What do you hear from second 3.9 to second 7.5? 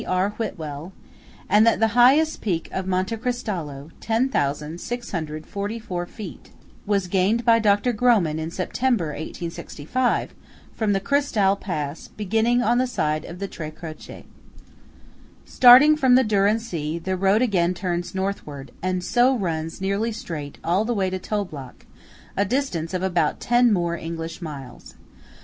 (10,644 feet) was gained